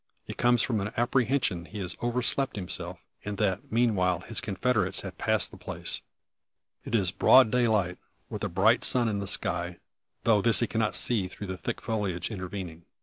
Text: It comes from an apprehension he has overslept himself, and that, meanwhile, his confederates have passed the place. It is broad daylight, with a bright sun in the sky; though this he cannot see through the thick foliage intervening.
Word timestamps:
It 0.25 0.35
comes 0.35 0.63
from 0.63 0.81
an 0.81 0.91
apprehension 0.97 1.65
he 1.65 1.77
has 1.77 1.95
overslept 2.01 2.55
himself, 2.55 2.97
and 3.23 3.37
that, 3.37 3.71
meanwhile, 3.71 4.21
his 4.21 4.41
confederates 4.41 5.01
have 5.01 5.15
passed 5.19 5.51
the 5.51 5.57
place. 5.57 6.01
It 6.83 6.95
is 6.95 7.11
broad 7.11 7.51
daylight, 7.51 7.99
with 8.27 8.43
a 8.43 8.49
bright 8.49 8.83
sun 8.83 9.07
in 9.07 9.19
the 9.19 9.27
sky; 9.27 9.77
though 10.23 10.41
this 10.41 10.59
he 10.59 10.65
cannot 10.65 10.95
see 10.95 11.27
through 11.27 11.45
the 11.45 11.55
thick 11.57 11.81
foliage 11.81 12.31
intervening. 12.31 12.85